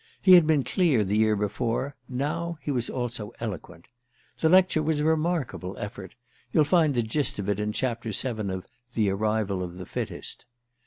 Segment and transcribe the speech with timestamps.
[0.19, 3.87] He had been clear the year before, now he was also eloquent.
[4.39, 6.15] The lecture was a remarkable effort:
[6.51, 10.47] you'll find the gist of it in Chapter VII of "The Arrival of the Fittest."